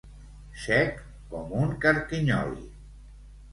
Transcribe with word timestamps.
Sec 0.61 0.97
com 1.35 1.53
un 1.61 1.77
carquinyoli. 1.85 2.69